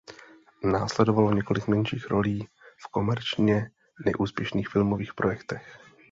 Následovalo 0.63 1.33
několik 1.33 1.67
menších 1.67 2.07
rolí 2.07 2.47
v 2.77 2.87
komerčně 2.91 3.69
neúspěšných 4.05 4.67
filmových 4.69 5.13
projektech. 5.13 5.79